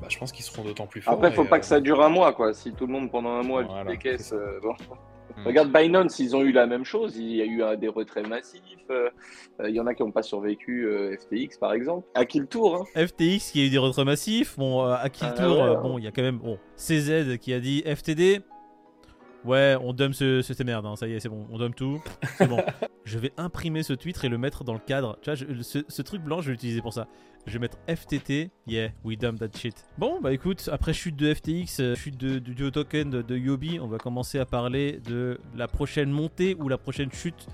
bah, 0.01 0.07
je 0.09 0.17
pense 0.17 0.31
qu'ils 0.31 0.43
seront 0.45 0.63
d'autant 0.63 0.87
plus 0.87 1.01
forts. 1.01 1.13
Après, 1.13 1.31
faut 1.31 1.43
et, 1.43 1.47
pas 1.47 1.57
euh, 1.57 1.59
que 1.59 1.65
ça 1.65 1.79
dure 1.79 2.01
un 2.01 2.09
mois, 2.09 2.33
quoi. 2.33 2.53
Si 2.53 2.73
tout 2.73 2.87
le 2.87 2.93
monde 2.93 3.11
pendant 3.11 3.31
un 3.37 3.43
mois 3.43 3.61
Voilà, 3.63 3.91
les 3.91 3.97
caisses. 3.97 4.33
euh, 4.33 4.59
bon. 4.61 4.73
Regarde 5.45 5.71
Binance, 5.71 6.19
ils 6.19 6.35
ont 6.35 6.41
eu 6.41 6.51
la 6.51 6.65
même 6.67 6.85
chose. 6.85 7.17
Il 7.17 7.35
y 7.35 7.41
a 7.41 7.45
eu 7.45 7.77
des 7.77 7.87
retraits 7.87 8.27
massifs. 8.27 8.61
euh, 8.89 9.09
Il 9.67 9.75
y 9.75 9.79
en 9.79 9.87
a 9.87 9.93
qui 9.93 10.03
n'ont 10.03 10.11
pas 10.11 10.23
survécu 10.23 10.85
euh, 10.85 11.15
FTX, 11.17 11.57
par 11.59 11.73
exemple. 11.73 12.07
À 12.13 12.25
qui 12.25 12.39
le 12.39 12.47
tour 12.47 12.75
hein 12.95 13.05
FTX 13.07 13.51
qui 13.51 13.61
a 13.61 13.65
eu 13.65 13.69
des 13.69 13.77
retraits 13.77 14.05
massifs. 14.05 14.57
Bon, 14.57 14.81
à 14.83 15.09
qui 15.09 15.25
le 15.25 15.33
tour. 15.33 15.81
Bon, 15.81 15.97
il 15.97 16.03
y 16.05 16.07
a 16.07 16.11
quand 16.11 16.21
même 16.21 16.39
bon, 16.39 16.57
CZ 16.77 17.37
qui 17.39 17.53
a 17.53 17.59
dit 17.59 17.83
FTD. 17.85 18.41
Ouais, 19.45 19.75
on 19.81 19.93
dump 19.93 20.13
ce, 20.13 20.41
ce 20.41 20.53
cette 20.53 20.65
merde, 20.65 20.85
hein, 20.85 20.95
ça 20.95 21.07
y 21.07 21.13
est, 21.13 21.19
c'est 21.19 21.27
bon, 21.29 21.45
on 21.51 21.57
dump 21.57 21.75
tout. 21.75 22.01
C'est 22.37 22.47
bon. 22.47 22.61
je 23.05 23.19
vais 23.19 23.31
imprimer 23.37 23.83
ce 23.83 23.93
tweet 23.93 24.23
et 24.23 24.29
le 24.29 24.37
mettre 24.37 24.63
dans 24.63 24.73
le 24.73 24.79
cadre. 24.79 25.17
Tu 25.21 25.29
vois, 25.29 25.35
je- 25.35 25.61
ce, 25.61 25.79
ce 25.87 26.01
truc 26.01 26.21
blanc, 26.21 26.39
je 26.41 26.47
vais 26.47 26.51
l'utiliser 26.53 26.81
pour 26.81 26.93
ça. 26.93 27.07
Je 27.45 27.51
vais 27.53 27.59
mettre 27.59 27.77
FTT. 27.89 28.51
Yeah, 28.67 28.91
we 29.03 29.17
dump 29.17 29.39
that 29.39 29.49
shit. 29.57 29.75
Bon, 29.97 30.21
bah 30.21 30.31
écoute, 30.31 30.69
après 30.71 30.93
chute 30.93 31.17
de 31.17 31.33
FTX, 31.33 31.79
euh, 31.81 31.95
chute 31.95 32.15
de, 32.17 32.39
du, 32.39 32.55
du 32.55 32.71
token 32.71 33.09
de, 33.09 33.21
de 33.21 33.35
Yobi, 33.37 33.79
on 33.81 33.87
va 33.87 33.97
commencer 33.97 34.39
à 34.39 34.45
parler 34.45 35.01
de 35.05 35.37
la 35.53 35.67
prochaine 35.67 36.09
montée 36.09 36.55
ou 36.57 36.69
la 36.69 36.77
prochaine 36.77 37.11
chute 37.11 37.47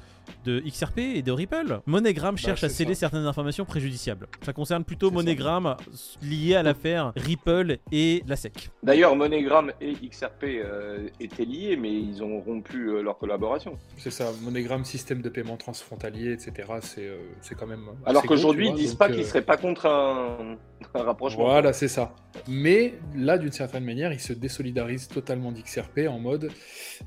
de 0.46 0.60
XRP 0.60 1.00
et 1.00 1.22
de 1.22 1.31
Ripple. 1.31 1.81
MoneyGram 1.86 2.38
cherche 2.38 2.64
à 2.64 2.68
Bah, 2.68 2.74
sceller 2.74 2.94
ça. 2.94 3.02
certaines 3.02 3.26
informations 3.26 3.66
préjudiciables. 3.66 4.28
Ça 4.44 4.54
concerne 4.54 4.84
plutôt 4.84 5.10
ça. 5.10 5.16
MoneyGram 5.16 5.76
lié 6.22 6.56
à 6.56 6.64
l'affaire 6.64 7.14
Ripple 7.16 7.78
et 7.92 8.24
la 8.28 8.36
SEC. 8.36 8.70
D'ailleurs, 8.84 9.16
MoneyGram 9.16 9.72
et 9.81 9.94
XRP 9.94 10.44
euh, 10.46 11.08
étaient 11.20 11.46
liés, 11.46 11.78
mais 11.78 11.94
ils 11.94 12.24
ont 12.24 12.40
rompu 12.40 12.90
euh, 12.90 13.02
leur 13.02 13.18
collaboration. 13.18 13.78
C'est 13.98 14.12
ça, 14.12 14.31
MoneyGram, 14.44 14.86
système 14.86 15.22
de 15.22 15.30
paiement 15.30 15.58
transfrontalier, 15.58 16.34
etc. 16.34 16.68
C'est 16.81 17.08
euh, 17.08 17.18
c'est 17.42 17.56
quand 17.56 17.68
même. 17.68 17.86
Alors 18.06 18.24
qu'aujourd'hui, 18.24 18.70
ils 18.70 18.76
disent 18.76 18.92
donc, 18.92 19.00
pas 19.00 19.10
euh, 19.10 19.16
qu'ils 19.16 19.26
seraient 19.26 19.42
pas 19.42 19.58
contre 19.58 19.86
un, 19.86 20.58
un 20.94 21.04
rapprochement. 21.04 21.46
Voilà, 21.46 21.74
c'est 21.74 21.88
ça. 21.88 22.16
Mais 22.48 22.94
là, 23.16 23.38
d'une 23.38 23.52
certaine 23.52 23.84
manière, 23.84 24.14
ils 24.14 24.20
se 24.20 24.34
désolidarisent 24.34 25.08
totalement 25.08 25.52
d'XRP 25.52 26.02
en 26.10 26.20
mode 26.20 26.50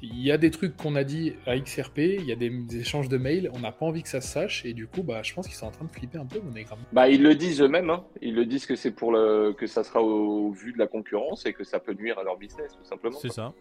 il 0.01 0.21
y 0.21 0.33
a 0.33 0.39
des 0.39 0.51
trucs 0.51 0.77
qu'on 0.77 0.95
a 0.97 1.05
dit 1.05 1.35
à 1.47 1.59
XRP, 1.59 1.99
il 1.99 2.25
y 2.25 2.33
a 2.33 2.37
des, 2.37 2.51
des 2.51 2.81
échanges 2.81 3.09
de 3.13 3.19
mails, 3.19 3.49
on 3.55 3.61
n'a 3.61 3.71
pas 3.71 3.87
envie 3.87 4.03
que 4.03 4.09
ça 4.09 4.21
se 4.21 4.29
sache, 4.29 4.65
et 4.65 4.73
du 4.73 4.89
coup, 4.89 5.03
bah, 5.05 5.23
je 5.23 5.33
pense 5.33 5.47
qu'ils 5.47 5.55
sont 5.57 5.67
en 5.67 5.71
train 5.71 5.85
de 5.85 5.91
flipper 5.91 6.19
un 6.19 6.27
peu, 6.27 6.41
MoneyGram. 6.41 6.79
Bah, 6.93 7.09
ils 7.09 7.23
le 7.23 7.35
disent 7.37 7.61
eux-mêmes. 7.63 7.91
hein. 7.91 8.05
Ils 8.21 8.35
le 8.35 8.45
disent 8.47 8.67
que 8.67 8.75
c'est 8.75 8.91
pour 8.91 9.13
le 9.13 9.53
que 9.53 9.67
ça 9.69 9.85
sera 9.85 10.03
au, 10.03 10.49
au 10.49 10.51
vu 10.51 10.73
de 10.73 10.79
la 10.79 10.87
concurrence 10.89 11.47
et 11.47 11.53
que 11.53 11.63
ça 11.63 11.79
peut 11.79 11.95
nuire 11.95 12.19
à 12.19 12.25
leur 12.25 12.37
business, 12.37 12.73
tout 12.77 12.85
simplement. 12.85 13.19
C'est 13.21 13.31
ça. 13.33 13.53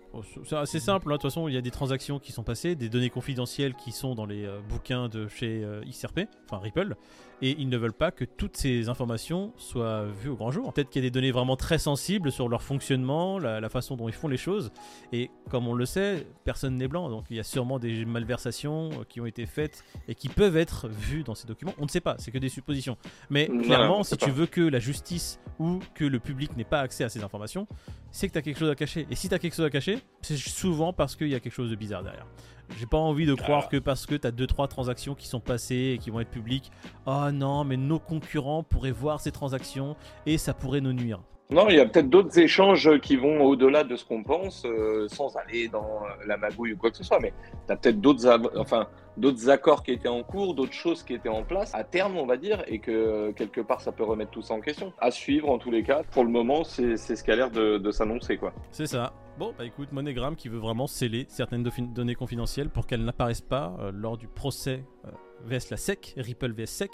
C'est 0.45 0.55
assez 0.55 0.79
simple. 0.79 1.07
hein. 1.09 1.11
De 1.11 1.17
toute 1.17 1.23
façon, 1.29 1.47
il 1.47 1.53
y 1.53 1.57
a 1.57 1.61
des 1.61 1.69
transactions 1.71 2.17
qui 2.19 2.31
sont 2.31 2.43
passées, 2.43 2.75
des 2.75 2.89
données 2.89 3.09
confidentielles 3.11 3.75
qui 3.75 3.91
sont 3.91 4.15
dans 4.15 4.25
les 4.25 4.45
euh, 4.45 4.59
bouquins 4.67 5.09
de 5.09 5.27
chez 5.27 5.63
euh, 5.63 5.81
XRP, 5.87 6.21
enfin 6.49 6.61
Ripple, 6.61 6.95
et 7.41 7.55
ils 7.59 7.69
ne 7.69 7.77
veulent 7.77 7.93
pas 7.93 8.11
que 8.11 8.25
toutes 8.25 8.57
ces 8.57 8.89
informations 8.89 9.53
soient 9.57 10.05
vues 10.05 10.29
au 10.29 10.35
grand 10.35 10.51
jour. 10.51 10.73
Peut-être 10.73 10.89
qu'il 10.89 11.01
y 11.01 11.05
a 11.05 11.07
des 11.07 11.11
données 11.11 11.31
vraiment 11.31 11.55
très 11.55 11.77
sensibles 11.77 12.31
sur 12.31 12.49
leur 12.49 12.61
fonctionnement, 12.61 13.39
la, 13.39 13.59
la 13.59 13.69
façon 13.69 13.95
dont 13.95 14.07
ils 14.07 14.13
font 14.13 14.27
les 14.27 14.37
choses, 14.37 14.71
et 15.11 15.31
comme 15.49 15.67
on 15.67 15.73
le 15.73 15.85
sait, 15.85 16.27
personne 16.43 16.75
n'est 16.75 16.87
blanc, 16.87 17.09
donc 17.09 17.25
il 17.29 17.37
y 17.37 17.39
a 17.39 17.43
sûrement 17.43 17.79
des 17.79 18.05
malversations 18.05 18.89
euh, 18.91 19.03
qui 19.07 19.21
ont 19.21 19.25
été 19.25 19.45
faites 19.45 19.83
et 20.07 20.15
qui 20.15 20.29
peuvent 20.29 20.57
être 20.57 20.87
vues 20.87 21.23
dans 21.23 21.35
ces 21.35 21.47
documents. 21.47 21.73
On 21.79 21.83
ne 21.83 21.89
sait 21.89 22.01
pas, 22.01 22.15
c'est 22.17 22.31
que 22.31 22.37
des 22.37 22.49
suppositions. 22.49 22.97
Mais 23.29 23.47
Voilà, 23.47 23.63
clairement, 23.63 24.03
si 24.03 24.17
tu 24.17 24.31
veux 24.31 24.45
que 24.45 24.61
la 24.61 24.79
justice 24.79 25.39
ou 25.59 25.79
que 25.93 26.05
le 26.05 26.19
public 26.19 26.55
n'ait 26.57 26.63
pas 26.63 26.79
accès 26.81 27.03
à 27.03 27.09
ces 27.09 27.23
informations, 27.23 27.67
c'est 28.11 28.27
que 28.27 28.33
tu 28.33 28.39
as 28.39 28.41
quelque 28.41 28.59
chose 28.59 28.69
à 28.69 28.75
cacher. 28.75 29.07
Et 29.09 29.15
si 29.15 29.29
tu 29.29 29.35
as 29.35 29.39
quelque 29.39 29.55
chose 29.55 29.65
à 29.65 29.69
cacher, 29.69 29.99
c'est 30.21 30.37
souvent 30.37 30.93
parce 30.93 31.15
qu'il 31.15 31.29
y 31.29 31.35
a 31.35 31.39
quelque 31.39 31.53
chose 31.53 31.69
de 31.69 31.75
bizarre 31.75 32.03
derrière. 32.03 32.27
J'ai 32.77 32.85
pas 32.85 32.97
envie 32.97 33.25
de 33.25 33.33
croire 33.35 33.63
Ah. 33.65 33.69
que 33.71 33.77
parce 33.77 34.05
que 34.05 34.15
tu 34.15 34.27
as 34.27 34.31
2-3 34.31 34.67
transactions 34.67 35.15
qui 35.15 35.27
sont 35.27 35.39
passées 35.39 35.93
et 35.95 35.97
qui 35.97 36.09
vont 36.09 36.19
être 36.19 36.29
publiques, 36.31 36.71
oh 37.05 37.31
non, 37.31 37.63
mais 37.63 37.77
nos 37.77 37.99
concurrents 37.99 38.63
pourraient 38.63 38.91
voir 38.91 39.19
ces 39.19 39.31
transactions 39.31 39.95
et 40.25 40.37
ça 40.37 40.53
pourrait 40.53 40.81
nous 40.81 40.93
nuire. 40.93 41.19
Non, 41.51 41.67
il 41.67 41.75
y 41.75 41.79
a 41.81 41.85
peut-être 41.85 42.09
d'autres 42.09 42.39
échanges 42.39 42.97
qui 43.01 43.17
vont 43.17 43.41
au-delà 43.41 43.83
de 43.83 43.97
ce 43.97 44.05
qu'on 44.05 44.23
pense, 44.23 44.63
euh, 44.65 45.09
sans 45.09 45.35
aller 45.35 45.67
dans 45.67 45.83
euh, 45.83 46.25
la 46.25 46.37
magouille 46.37 46.71
ou 46.71 46.77
quoi 46.77 46.91
que 46.91 46.95
ce 46.97 47.03
soit. 47.03 47.19
Mais 47.19 47.33
tu 47.67 47.73
as 47.73 47.75
peut-être 47.75 47.99
d'autres 47.99 48.39
enfin, 48.55 48.87
d'autres 49.17 49.49
accords 49.49 49.83
qui 49.83 49.91
étaient 49.91 50.07
en 50.07 50.23
cours, 50.23 50.53
d'autres 50.55 50.71
choses 50.71 51.03
qui 51.03 51.13
étaient 51.13 51.27
en 51.27 51.43
place, 51.43 51.75
à 51.75 51.83
terme, 51.83 52.15
on 52.15 52.25
va 52.25 52.37
dire, 52.37 52.63
et 52.67 52.79
que 52.79 52.91
euh, 52.91 53.31
quelque 53.33 53.59
part, 53.59 53.81
ça 53.81 53.91
peut 53.91 54.05
remettre 54.05 54.31
tout 54.31 54.41
ça 54.41 54.53
en 54.53 54.61
question. 54.61 54.93
À 54.97 55.11
suivre, 55.11 55.49
en 55.49 55.57
tous 55.57 55.71
les 55.71 55.83
cas. 55.83 56.03
Pour 56.11 56.23
le 56.23 56.29
moment, 56.29 56.63
c'est 56.63 56.95
c'est 56.95 57.17
ce 57.17 57.23
qui 57.23 57.31
a 57.31 57.35
l'air 57.35 57.51
de, 57.51 57.77
de 57.77 57.91
s'annoncer, 57.91 58.37
quoi. 58.37 58.53
C'est 58.71 58.87
ça. 58.87 59.11
Bon, 59.41 59.55
bah 59.57 59.65
écoute, 59.65 59.91
MoneyGram 59.91 60.35
qui 60.35 60.49
veut 60.49 60.59
vraiment 60.59 60.85
sceller 60.85 61.25
certaines 61.27 61.63
données 61.63 62.13
confidentielles 62.13 62.69
pour 62.69 62.85
qu'elles 62.85 63.03
n'apparaissent 63.03 63.41
pas 63.41 63.75
euh, 63.79 63.91
lors 63.91 64.15
du 64.15 64.27
procès 64.27 64.85
euh, 65.05 65.09
VS 65.47 65.71
la 65.71 65.77
SEC, 65.77 66.13
Ripple 66.15 66.51
VS 66.51 66.67
SEC. 66.67 66.91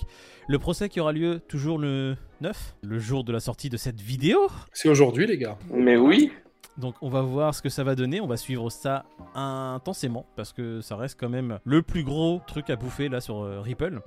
Le 0.48 0.58
procès 0.58 0.88
qui 0.88 1.02
aura 1.02 1.12
lieu 1.12 1.42
toujours 1.42 1.78
le 1.78 2.16
9, 2.40 2.76
le 2.84 3.00
jour 3.00 3.26
de 3.26 3.34
la 3.34 3.42
sortie 3.42 3.68
de 3.70 3.76
cette 3.76 4.00
vidéo. 4.00 4.48
C'est 4.72 4.88
aujourd'hui, 4.88 5.28
les 5.28 5.38
gars. 5.38 5.58
Mais 5.74 5.98
oui, 5.98 6.32
Donc 6.78 6.96
on 7.02 7.10
va 7.10 7.22
voir 7.22 7.54
ce 7.54 7.62
que 7.62 7.68
ça 7.68 7.84
va 7.84 7.96
donner, 7.96 8.22
on 8.22 8.28
va 8.28 8.38
suivre 8.38 8.70
ça 8.70 9.04
intensément 9.36 10.26
parce 10.38 10.54
que 10.54 10.80
ça 10.80 10.95
reste 10.95 11.19
quand 11.19 11.28
même 11.28 11.60
le 11.66 11.81
plus 11.81 12.06
gros 12.06 12.40
truc 12.48 12.69
à 12.69 12.78
bouffer 12.78 13.10
là 13.10 13.19
sur 13.19 13.44
euh, 13.44 13.60
Ripple. 13.60 14.00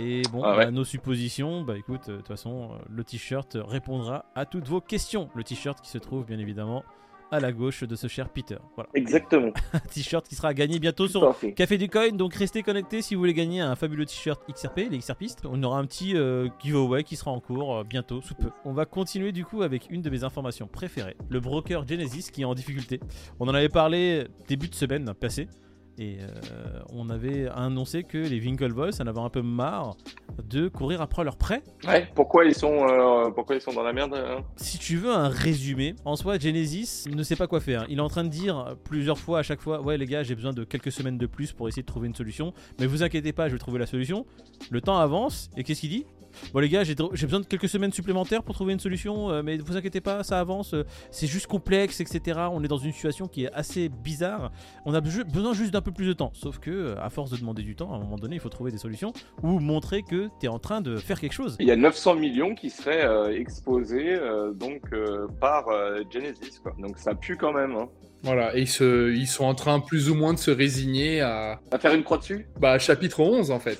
Et 0.00 0.22
bon, 0.30 0.44
Ah 0.44 0.56
ouais. 0.56 0.66
bah, 0.66 0.70
nos 0.70 0.84
suppositions, 0.84 1.62
bah 1.62 1.76
écoute, 1.76 2.02
euh, 2.08 2.12
de 2.12 2.16
toute 2.18 2.28
façon, 2.28 2.70
euh, 2.70 2.76
le 2.88 3.02
t-shirt 3.02 3.58
répondra 3.60 4.26
à 4.36 4.46
toutes 4.46 4.68
vos 4.68 4.80
questions. 4.80 5.28
Le 5.34 5.42
t-shirt 5.42 5.80
qui 5.80 5.90
se 5.90 5.98
trouve 5.98 6.24
bien 6.24 6.38
évidemment 6.38 6.84
à 7.30 7.40
la 7.40 7.52
gauche 7.52 7.84
de 7.84 7.94
ce 7.96 8.06
cher 8.06 8.28
Peter. 8.28 8.58
Voilà, 8.74 8.90
exactement. 8.94 9.52
un 9.72 9.78
t-shirt 9.78 10.26
qui 10.26 10.34
sera 10.34 10.48
à 10.48 10.54
gagner 10.54 10.78
bientôt 10.78 11.08
sur. 11.08 11.36
Café 11.54 11.78
du 11.78 11.88
Coin, 11.88 12.10
donc 12.12 12.34
restez 12.34 12.62
connectés 12.62 13.02
si 13.02 13.14
vous 13.14 13.20
voulez 13.20 13.34
gagner 13.34 13.60
un 13.60 13.76
fabuleux 13.76 14.06
t-shirt 14.06 14.40
XRP, 14.50 14.90
les 14.90 14.98
XRPistes. 14.98 15.42
On 15.44 15.62
aura 15.62 15.78
un 15.78 15.86
petit 15.86 16.16
euh, 16.16 16.48
giveaway 16.62 17.04
qui 17.04 17.16
sera 17.16 17.30
en 17.30 17.40
cours 17.40 17.76
euh, 17.76 17.84
bientôt, 17.84 18.20
sous 18.20 18.34
peu. 18.34 18.50
On 18.64 18.72
va 18.72 18.84
continuer 18.84 19.32
du 19.32 19.44
coup 19.44 19.62
avec 19.62 19.86
une 19.90 20.02
de 20.02 20.10
mes 20.10 20.24
informations 20.24 20.66
préférées, 20.66 21.16
le 21.28 21.40
broker 21.40 21.86
Genesis 21.86 22.30
qui 22.32 22.42
est 22.42 22.46
en 22.46 22.54
difficulté. 22.54 23.00
On 23.38 23.48
en 23.48 23.54
avait 23.54 23.68
parlé 23.68 24.26
début 24.48 24.68
de 24.68 24.74
semaine 24.74 25.12
passée. 25.14 25.48
Et 26.00 26.16
euh, 26.18 26.80
on 26.94 27.10
avait 27.10 27.46
annoncé 27.48 28.04
que 28.04 28.16
les 28.16 28.40
Winklevoss 28.40 29.00
en 29.00 29.06
avaient 29.06 29.20
un 29.20 29.28
peu 29.28 29.42
marre 29.42 29.98
de 30.42 30.68
courir 30.68 31.02
après 31.02 31.24
leurs 31.24 31.36
prêts. 31.36 31.62
Ouais, 31.86 32.08
pourquoi 32.14 32.46
ils 32.46 32.54
sont, 32.54 32.88
euh, 32.88 33.30
pourquoi 33.30 33.56
ils 33.56 33.60
sont 33.60 33.74
dans 33.74 33.82
la 33.82 33.92
merde 33.92 34.14
hein 34.14 34.42
Si 34.56 34.78
tu 34.78 34.96
veux 34.96 35.12
un 35.12 35.28
résumé, 35.28 35.94
en 36.06 36.16
soi, 36.16 36.38
Genesis 36.38 37.04
ne 37.14 37.22
sait 37.22 37.36
pas 37.36 37.46
quoi 37.46 37.60
faire. 37.60 37.84
Il 37.90 37.98
est 37.98 38.02
en 38.02 38.08
train 38.08 38.24
de 38.24 38.30
dire 38.30 38.76
plusieurs 38.84 39.18
fois 39.18 39.40
à 39.40 39.42
chaque 39.42 39.60
fois 39.60 39.82
Ouais, 39.82 39.98
les 39.98 40.06
gars, 40.06 40.22
j'ai 40.22 40.34
besoin 40.34 40.54
de 40.54 40.64
quelques 40.64 40.90
semaines 40.90 41.18
de 41.18 41.26
plus 41.26 41.52
pour 41.52 41.68
essayer 41.68 41.82
de 41.82 41.86
trouver 41.86 42.08
une 42.08 42.14
solution. 42.14 42.54
Mais 42.80 42.86
vous 42.86 43.02
inquiétez 43.02 43.34
pas, 43.34 43.48
je 43.48 43.52
vais 43.52 43.58
trouver 43.58 43.78
la 43.78 43.86
solution. 43.86 44.24
Le 44.70 44.80
temps 44.80 44.96
avance, 44.96 45.50
et 45.58 45.64
qu'est-ce 45.64 45.82
qu'il 45.82 45.90
dit? 45.90 46.06
Bon, 46.52 46.60
les 46.60 46.68
gars, 46.68 46.84
j'ai 46.84 46.94
besoin 46.94 47.40
de 47.40 47.46
quelques 47.46 47.68
semaines 47.68 47.92
supplémentaires 47.92 48.42
pour 48.42 48.54
trouver 48.54 48.72
une 48.72 48.80
solution, 48.80 49.30
euh, 49.30 49.42
mais 49.42 49.56
vous 49.58 49.76
inquiétez 49.76 50.00
pas, 50.00 50.22
ça 50.22 50.40
avance. 50.40 50.74
euh, 50.74 50.84
C'est 51.10 51.26
juste 51.26 51.46
complexe, 51.46 52.00
etc. 52.00 52.40
On 52.52 52.62
est 52.64 52.68
dans 52.68 52.78
une 52.78 52.92
situation 52.92 53.28
qui 53.28 53.44
est 53.44 53.52
assez 53.52 53.88
bizarre. 53.88 54.52
On 54.86 54.94
a 54.94 55.04
ju- 55.04 55.24
besoin 55.24 55.52
juste 55.54 55.72
d'un 55.72 55.80
peu 55.82 55.92
plus 55.92 56.06
de 56.06 56.12
temps. 56.12 56.30
Sauf 56.34 56.58
que, 56.58 56.70
euh, 56.70 56.94
à 57.02 57.10
force 57.10 57.30
de 57.30 57.36
demander 57.36 57.62
du 57.62 57.74
temps, 57.76 57.92
à 57.92 57.96
un 57.96 58.00
moment 58.00 58.16
donné, 58.16 58.36
il 58.36 58.40
faut 58.40 58.48
trouver 58.48 58.70
des 58.70 58.78
solutions 58.78 59.12
ou 59.42 59.58
montrer 59.60 60.02
que 60.02 60.28
tu 60.40 60.46
es 60.46 60.48
en 60.48 60.58
train 60.58 60.80
de 60.80 60.96
faire 60.96 61.20
quelque 61.20 61.32
chose. 61.32 61.56
Il 61.60 61.66
y 61.66 61.70
a 61.72 61.76
900 61.76 62.14
millions 62.16 62.54
qui 62.54 62.70
seraient 62.70 63.04
euh, 63.04 63.30
exposés 63.38 64.14
euh, 64.14 64.52
donc 64.52 64.82
euh, 64.92 65.26
par 65.40 65.68
euh, 65.68 66.02
Genesis, 66.10 66.58
quoi. 66.62 66.74
Donc 66.78 66.98
ça 66.98 67.14
pue 67.14 67.36
quand 67.36 67.52
même. 67.52 67.74
Hein. 67.76 67.88
Voilà, 68.22 68.54
et 68.56 68.60
ils, 68.62 68.68
se, 68.68 69.10
ils 69.14 69.26
sont 69.26 69.44
en 69.44 69.54
train 69.54 69.80
plus 69.80 70.10
ou 70.10 70.14
moins 70.14 70.34
de 70.34 70.38
se 70.38 70.50
résigner 70.50 71.22
à 71.22 71.58
À 71.72 71.78
faire 71.78 71.94
une 71.94 72.02
croix 72.04 72.18
dessus? 72.18 72.46
Bah, 72.60 72.78
chapitre 72.78 73.20
11 73.20 73.50
en 73.50 73.58
fait. 73.58 73.78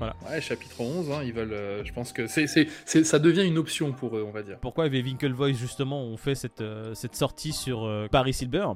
Voilà. 0.00 0.16
Ouais, 0.28 0.40
chapitre 0.40 0.80
11, 0.80 1.10
hein, 1.12 1.20
ils 1.24 1.32
veulent. 1.32 1.52
euh, 1.52 1.84
je 1.84 1.92
pense 1.92 2.12
que 2.12 2.26
c'est, 2.26 2.46
c'est, 2.48 2.66
c'est- 2.84 3.04
ça 3.04 3.18
devient 3.18 3.44
une 3.46 3.58
option 3.58 3.92
pour 3.92 4.16
eux, 4.16 4.24
on 4.26 4.32
va 4.32 4.42
dire. 4.42 4.58
Pourquoi 4.60 4.88
les 4.88 5.02
Winklevoice 5.02 5.52
justement 5.56 6.02
ont 6.02 6.16
fait 6.16 6.34
cette, 6.34 6.60
euh, 6.62 6.94
cette 6.94 7.14
sortie 7.14 7.52
sur 7.52 7.84
euh, 7.84 8.08
Paris 8.10 8.32
Silver? 8.32 8.66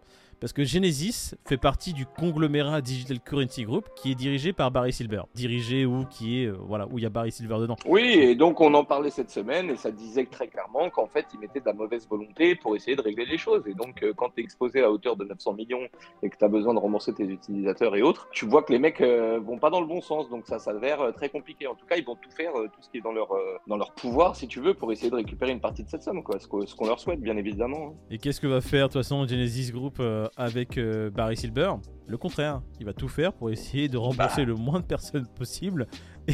Parce 0.44 0.52
que 0.52 0.62
Genesis 0.62 1.34
fait 1.46 1.56
partie 1.56 1.94
du 1.94 2.04
conglomérat 2.04 2.82
Digital 2.82 3.18
Currency 3.18 3.64
Group 3.64 3.88
qui 3.96 4.10
est 4.10 4.14
dirigé 4.14 4.52
par 4.52 4.70
Barry 4.70 4.92
Silver. 4.92 5.22
Dirigé 5.34 5.86
ou 5.86 6.04
qui 6.04 6.42
est, 6.42 6.48
euh, 6.48 6.58
voilà, 6.66 6.86
où 6.90 6.98
il 6.98 7.02
y 7.02 7.06
a 7.06 7.08
Barry 7.08 7.32
Silver 7.32 7.56
dedans. 7.60 7.76
Oui, 7.86 8.02
et 8.18 8.34
donc 8.34 8.60
on 8.60 8.74
en 8.74 8.84
parlait 8.84 9.08
cette 9.08 9.30
semaine 9.30 9.70
et 9.70 9.76
ça 9.76 9.90
disait 9.90 10.26
très 10.26 10.48
clairement 10.48 10.90
qu'en 10.90 11.06
fait 11.06 11.24
ils 11.32 11.40
mettaient 11.40 11.60
de 11.60 11.64
la 11.64 11.72
mauvaise 11.72 12.06
volonté 12.06 12.56
pour 12.56 12.76
essayer 12.76 12.94
de 12.94 13.00
régler 13.00 13.24
les 13.24 13.38
choses. 13.38 13.62
Et 13.66 13.72
donc 13.72 14.02
euh, 14.02 14.12
quand 14.14 14.28
tu 14.36 14.42
es 14.42 14.44
exposé 14.44 14.82
à 14.82 14.90
hauteur 14.90 15.16
de 15.16 15.24
900 15.24 15.54
millions 15.54 15.88
et 16.22 16.28
que 16.28 16.36
tu 16.36 16.44
as 16.44 16.48
besoin 16.48 16.74
de 16.74 16.78
rembourser 16.78 17.14
tes 17.14 17.24
utilisateurs 17.24 17.96
et 17.96 18.02
autres, 18.02 18.28
tu 18.30 18.44
vois 18.44 18.62
que 18.62 18.72
les 18.74 18.78
mecs 18.78 19.00
euh, 19.00 19.40
vont 19.42 19.56
pas 19.56 19.70
dans 19.70 19.80
le 19.80 19.86
bon 19.86 20.02
sens. 20.02 20.28
Donc 20.28 20.46
ça 20.46 20.58
s'avère 20.58 21.10
très 21.14 21.30
compliqué. 21.30 21.66
En 21.68 21.74
tout 21.74 21.86
cas, 21.86 21.96
ils 21.96 22.04
vont 22.04 22.16
tout 22.16 22.30
faire, 22.30 22.52
tout 22.52 22.82
ce 22.82 22.90
qui 22.90 22.98
est 22.98 23.00
dans 23.00 23.12
leur, 23.12 23.28
dans 23.66 23.78
leur 23.78 23.94
pouvoir, 23.94 24.36
si 24.36 24.46
tu 24.46 24.60
veux, 24.60 24.74
pour 24.74 24.92
essayer 24.92 25.08
de 25.08 25.16
récupérer 25.16 25.52
une 25.52 25.60
partie 25.62 25.84
de 25.84 25.88
cette 25.88 26.02
somme. 26.02 26.22
Quoi. 26.22 26.38
Ce 26.38 26.46
qu'on 26.46 26.86
leur 26.86 27.00
souhaite, 27.00 27.22
bien 27.22 27.38
évidemment. 27.38 27.92
hein. 27.94 27.94
Et 28.10 28.18
qu'est-ce 28.18 28.42
que 28.42 28.46
va 28.46 28.60
faire 28.60 28.88
de 28.88 28.92
toute 28.92 29.00
façon 29.02 29.26
Genesis 29.26 29.72
Group 29.72 30.02
avec 30.36 30.78
euh, 30.78 31.10
Barry 31.10 31.36
Silver 31.36 31.72
Le 32.06 32.16
contraire, 32.16 32.62
il 32.80 32.86
va 32.86 32.92
tout 32.92 33.08
faire 33.08 33.32
pour 33.32 33.50
essayer 33.50 33.88
de 33.88 33.96
rembourser 33.96 34.44
le 34.44 34.54
moins 34.54 34.80
de 34.80 34.84
personnes 34.84 35.26
possible 35.26 35.86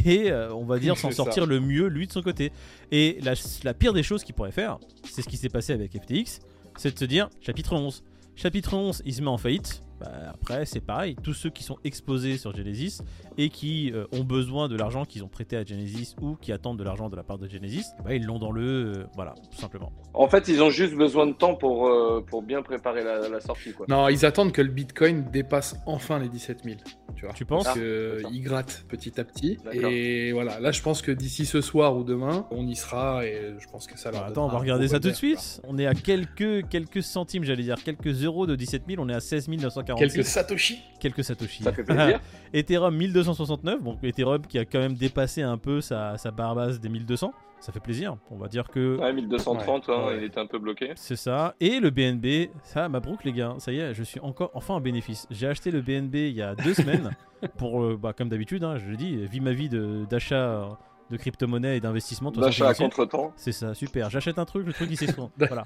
et 0.04 0.30
euh, 0.30 0.52
on 0.54 0.64
va 0.64 0.78
dire 0.78 0.96
s'en 0.96 1.10
ça. 1.10 1.16
sortir 1.16 1.46
le 1.46 1.60
mieux 1.60 1.86
lui 1.86 2.06
de 2.06 2.12
son 2.12 2.22
côté. 2.22 2.52
Et 2.90 3.18
la, 3.22 3.34
la 3.64 3.74
pire 3.74 3.92
des 3.92 4.02
choses 4.02 4.24
qu'il 4.24 4.34
pourrait 4.34 4.52
faire, 4.52 4.78
c'est 5.04 5.22
ce 5.22 5.28
qui 5.28 5.36
s'est 5.36 5.48
passé 5.48 5.72
avec 5.72 5.92
FTX, 5.92 6.40
c'est 6.76 6.94
de 6.94 6.98
se 6.98 7.04
dire 7.04 7.28
chapitre 7.40 7.74
11. 7.74 8.04
Chapitre 8.36 8.74
11, 8.74 9.02
il 9.04 9.14
se 9.14 9.20
met 9.20 9.28
en 9.28 9.38
faillite. 9.38 9.82
Bah, 10.00 10.10
après, 10.32 10.64
c'est 10.64 10.80
pareil, 10.80 11.14
tous 11.22 11.34
ceux 11.34 11.50
qui 11.50 11.62
sont 11.62 11.76
exposés 11.84 12.38
sur 12.38 12.56
Genesis 12.56 13.02
et 13.36 13.50
qui 13.50 13.92
euh, 13.92 14.06
ont 14.12 14.24
besoin 14.24 14.66
de 14.68 14.76
l'argent 14.76 15.04
qu'ils 15.04 15.22
ont 15.24 15.28
prêté 15.28 15.58
à 15.58 15.64
Genesis 15.64 16.16
ou 16.22 16.36
qui 16.36 16.52
attendent 16.52 16.78
de 16.78 16.84
l'argent 16.84 17.10
de 17.10 17.16
la 17.16 17.22
part 17.22 17.36
de 17.36 17.46
Genesis, 17.46 17.84
eh 17.98 18.02
ben, 18.02 18.12
ils 18.14 18.24
l'ont 18.24 18.38
dans 18.38 18.50
le. 18.50 18.62
Euh, 18.62 19.04
voilà, 19.14 19.34
tout 19.50 19.58
simplement. 19.58 19.92
En 20.14 20.26
fait, 20.26 20.48
ils 20.48 20.62
ont 20.62 20.70
juste 20.70 20.94
besoin 20.94 21.26
de 21.26 21.32
temps 21.32 21.54
pour, 21.54 21.86
euh, 21.86 22.24
pour 22.26 22.42
bien 22.42 22.62
préparer 22.62 23.04
la, 23.04 23.40
sortie. 23.40 23.72
Quoi. 23.72 23.86
Non, 23.90 24.08
ils 24.08 24.24
attendent 24.24 24.52
que 24.52 24.62
le 24.62 24.70
Bitcoin 24.70 25.30
dépasse 25.30 25.76
enfin 25.84 26.18
les 26.18 26.28
17 26.28 26.64
000. 26.64 26.76
Tu, 27.14 27.26
vois, 27.26 27.34
tu 27.34 27.44
penses 27.44 27.64
Parce 27.64 27.78
ah, 27.78 28.28
qu'ils 28.28 28.42
grattent 28.42 28.86
petit 28.88 29.20
à 29.20 29.24
petit. 29.24 29.58
Et 29.72 30.32
voilà, 30.32 30.60
là, 30.60 30.72
je 30.72 30.80
pense 30.80 31.02
que 31.02 31.12
d'ici 31.12 31.44
ce 31.44 31.60
soir 31.60 31.94
ou 31.94 32.04
demain, 32.04 32.46
on 32.50 32.66
y 32.66 32.74
sera 32.74 33.26
et 33.26 33.54
je 33.58 33.68
pense 33.68 33.86
que 33.86 33.98
ça 33.98 34.10
va. 34.10 34.20
Bah, 34.20 34.26
attends, 34.30 34.46
on 34.46 34.48
va 34.48 34.58
regarder 34.58 34.88
ça 34.88 34.98
tout 34.98 35.10
de 35.10 35.14
suite. 35.14 35.60
On 35.68 35.76
est 35.76 35.86
à 35.86 35.94
quelques, 35.94 36.66
quelques 36.68 37.02
centimes, 37.02 37.44
j'allais 37.44 37.64
dire, 37.64 37.76
quelques 37.82 38.24
euros 38.24 38.46
de 38.46 38.56
17 38.56 38.84
000, 38.88 39.02
on 39.02 39.08
est 39.10 39.14
à 39.14 39.20
16 39.20 39.48
940. 39.48 39.89
Quelques 39.96 40.24
Satoshi. 40.24 40.82
Quelques 40.98 41.24
Satoshi. 41.24 41.62
Ça 41.62 41.72
fait 41.72 41.84
plaisir. 41.84 42.20
Ethereum 42.52 42.96
1269, 42.96 43.80
Ethereum 44.02 44.46
qui 44.46 44.58
a 44.58 44.64
quand 44.64 44.80
même 44.80 44.94
dépassé 44.94 45.42
un 45.42 45.58
peu 45.58 45.80
sa, 45.80 46.18
sa 46.18 46.30
barre 46.30 46.54
basse 46.54 46.80
des 46.80 46.88
1200. 46.88 47.32
Ça 47.60 47.72
fait 47.72 47.80
plaisir. 47.80 48.16
On 48.30 48.36
va 48.36 48.48
dire 48.48 48.68
que. 48.68 48.96
Ouais, 48.98 49.12
1230, 49.12 49.88
hein, 49.90 50.06
il 50.16 50.24
était 50.24 50.40
un 50.40 50.46
peu 50.46 50.58
bloqué. 50.58 50.92
C'est 50.96 51.16
ça. 51.16 51.54
Et 51.60 51.78
le 51.78 51.90
BNB, 51.90 52.50
ça 52.62 52.88
Mabrouk, 52.88 53.22
les 53.24 53.32
gars. 53.32 53.54
Ça 53.58 53.70
y 53.70 53.78
est, 53.78 53.92
je 53.92 54.02
suis 54.02 54.18
encore 54.20 54.50
enfin 54.54 54.74
en 54.74 54.80
bénéfice. 54.80 55.26
J'ai 55.30 55.46
acheté 55.46 55.70
le 55.70 55.82
BNB 55.82 56.14
il 56.14 56.34
y 56.34 56.42
a 56.42 56.54
deux 56.54 56.72
semaines. 56.72 57.10
pour, 57.56 57.82
euh, 57.82 57.98
bah, 58.00 58.12
comme 58.14 58.28
d'habitude, 58.30 58.64
hein, 58.64 58.78
je 58.78 58.86
le 58.86 58.96
dis, 58.96 59.16
vis 59.26 59.40
ma 59.40 59.52
vie 59.52 59.68
d'achat 59.68 60.68
de, 61.10 61.16
crypto-monnaie 61.16 61.76
et 61.76 61.80
d'investissement. 61.80 62.30
D'achat 62.30 62.68
à 62.68 62.74
contre-temps. 62.74 63.32
C'est 63.36 63.52
ça, 63.52 63.74
super. 63.74 64.08
J'achète 64.08 64.38
un 64.38 64.46
truc, 64.46 64.66
le 64.66 64.72
truc 64.72 64.88
il 64.90 64.96
s'effondre. 64.96 65.30
voilà. 65.38 65.64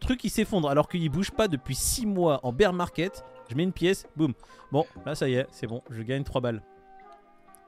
Truc 0.00 0.22
il 0.24 0.30
s'effondre 0.30 0.68
alors 0.68 0.88
qu'il 0.88 1.08
bouge 1.10 1.30
pas 1.30 1.46
depuis 1.46 1.76
six 1.76 2.06
mois 2.06 2.40
en 2.42 2.52
bear 2.52 2.72
market. 2.72 3.24
Je 3.50 3.54
mets 3.56 3.62
une 3.64 3.72
pièce, 3.72 4.06
boum. 4.16 4.32
Bon, 4.72 4.84
là 5.06 5.14
ça 5.14 5.28
y 5.28 5.34
est, 5.34 5.46
c'est 5.50 5.66
bon, 5.66 5.82
je 5.90 6.02
gagne 6.02 6.24
3 6.24 6.40
balles. 6.40 6.62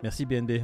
Merci 0.02 0.26
BNB. 0.26 0.62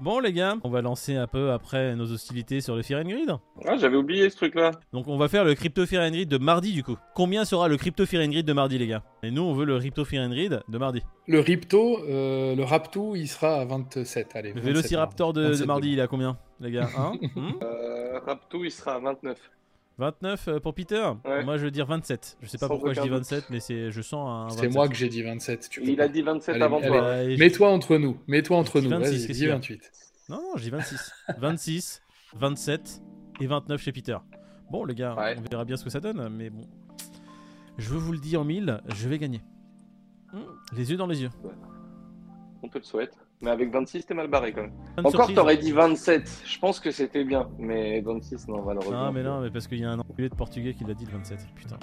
Bon 0.00 0.18
les 0.18 0.32
gars, 0.32 0.56
on 0.64 0.70
va 0.70 0.80
lancer 0.80 1.14
un 1.16 1.26
peu 1.26 1.50
après 1.52 1.94
nos 1.94 2.10
hostilités 2.10 2.62
sur 2.62 2.74
le 2.74 2.80
Fear 2.82 3.00
and 3.00 3.08
Grid. 3.08 3.36
Ah, 3.66 3.76
j'avais 3.76 3.98
oublié 3.98 4.30
ce 4.30 4.36
truc-là. 4.36 4.70
Donc 4.94 5.08
on 5.08 5.18
va 5.18 5.28
faire 5.28 5.44
le 5.44 5.54
Crypto 5.54 5.84
Fear 5.84 6.02
and 6.02 6.12
Grid 6.12 6.26
de 6.28 6.38
mardi 6.38 6.72
du 6.72 6.82
coup. 6.82 6.96
Combien 7.14 7.44
sera 7.44 7.68
le 7.68 7.76
Crypto 7.76 8.06
Fear 8.06 8.22
and 8.24 8.30
Grid 8.30 8.46
de 8.46 8.52
mardi 8.54 8.78
les 8.78 8.86
gars? 8.86 9.02
Et 9.22 9.30
nous 9.30 9.42
on 9.42 9.52
veut 9.52 9.66
le 9.66 9.78
Crypto 9.78 10.06
Fear 10.06 10.24
and 10.26 10.30
Grid 10.30 10.62
de 10.66 10.78
mardi. 10.78 11.02
Le 11.26 11.40
Ripto, 11.40 11.98
euh, 12.08 12.54
le 12.56 12.64
Rapto, 12.64 13.14
il 13.14 13.28
sera 13.28 13.56
à 13.60 13.64
27. 13.66 14.28
Allez, 14.36 14.48
Le 14.50 14.54
27 14.60 14.64
Vélociraptor 14.72 15.34
de, 15.34 15.42
de 15.42 15.48
27 15.48 15.66
mardi 15.66 15.92
il 15.92 15.98
est 15.98 16.02
à 16.02 16.06
combien 16.06 16.38
les 16.60 16.70
gars 16.70 16.88
Hein? 16.96 17.12
Hmm 17.36 17.50
Euh, 17.62 18.20
Rapto, 18.20 18.64
il 18.64 18.70
sera 18.70 18.94
à 18.94 18.98
29. 19.00 19.36
29 20.00 20.48
euh, 20.48 20.60
pour 20.60 20.74
Peter 20.74 21.08
Ouais. 21.24 21.44
Moi 21.44 21.56
je 21.58 21.64
veux 21.64 21.70
dire 21.70 21.86
27. 21.86 22.38
Je 22.40 22.46
sais 22.48 22.58
pas 22.58 22.66
Sans 22.66 22.74
pourquoi 22.74 22.92
je 22.94 23.00
dis 23.00 23.08
doute. 23.08 23.18
27 23.18 23.50
mais 23.50 23.60
c'est 23.60 23.90
je 23.90 24.00
sens 24.02 24.28
un 24.28 24.42
27. 24.48 24.58
C'est 24.70 24.74
moi 24.74 24.88
que 24.88 24.94
j'ai 24.94 25.08
dit 25.08 25.22
27. 25.22 25.68
Tu 25.70 25.80
peux 25.80 25.86
Il 25.88 26.00
a 26.00 26.08
dit 26.08 26.22
27 26.22 26.54
Allez, 26.54 26.64
avant 26.64 26.78
allez. 26.78 26.88
toi. 26.88 27.00
Ouais, 27.02 27.34
je- 27.34 27.38
Mets-toi 27.38 27.68
entre 27.70 27.96
nous. 27.98 28.18
Mets-toi 28.26 28.56
entre 28.56 28.80
Je 28.80 28.86
dis 28.86 28.90
nous. 28.92 28.98
26, 28.98 29.10
Vas-y, 29.10 29.26
dis 29.26 29.32
qu'il 29.34 29.46
y 29.46 29.50
a 29.50 29.54
28. 29.54 29.92
Non, 30.30 30.36
non, 30.36 30.56
j'ai 30.56 30.70
26. 30.70 31.12
26, 31.38 32.02
27 32.34 33.02
et 33.40 33.46
29 33.46 33.80
chez 33.80 33.92
Peter. 33.92 34.16
Bon, 34.70 34.84
les 34.84 34.94
gars, 34.94 35.14
Ouais. 35.16 35.36
on 35.38 35.42
verra 35.50 35.64
bien 35.64 35.76
ce 35.76 35.84
que 35.84 35.90
ça 35.90 36.00
donne, 36.00 36.28
mais 36.30 36.48
bon. 36.50 36.62
Je 37.78 37.88
veux 37.90 37.98
vous 37.98 38.12
le 38.12 38.18
dire 38.18 38.40
en 38.40 38.44
mille, 38.44 38.80
je 38.94 39.08
vais 39.08 39.18
gagner. 39.18 39.40
Hmm, 40.32 40.38
Les 40.76 40.90
yeux 40.90 40.96
dans 40.96 41.06
les 41.06 41.22
yeux. 41.22 41.30
On 42.62 42.68
te 42.68 42.78
le 42.78 42.84
souhaite. 42.84 43.16
Mais 43.42 43.50
avec 43.50 43.72
26, 43.72 44.04
t'es 44.04 44.14
mal 44.14 44.28
barré 44.28 44.52
quand 44.52 44.62
même. 44.62 44.72
Encore, 45.02 45.32
t'aurais 45.32 45.56
dit 45.56 45.72
27. 45.72 46.42
Je 46.44 46.58
pense 46.58 46.78
que 46.78 46.90
c'était 46.90 47.24
bien. 47.24 47.48
Mais 47.58 48.00
26, 48.02 48.48
non, 48.48 48.62
malheureusement. 48.62 49.06
Non, 49.06 49.12
mais 49.12 49.22
non, 49.22 49.40
mais 49.40 49.50
parce 49.50 49.66
qu'il 49.66 49.78
y 49.78 49.84
a 49.84 49.90
un 49.90 49.98
enculé 49.98 50.28
de 50.28 50.34
portugais 50.34 50.74
qui 50.74 50.84
l'a 50.84 50.92
dit 50.92 51.06
le 51.06 51.12
27. 51.12 51.46
Putain. 51.54 51.78